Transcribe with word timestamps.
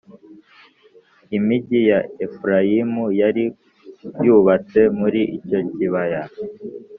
imigii 1.37 1.85
ya 1.91 1.99
Efurayimu 2.25 3.05
yari 3.21 3.45
yubatse 4.25 4.79
muri 4.99 5.21
icyo 5.37 5.59
kibaya 5.73 6.21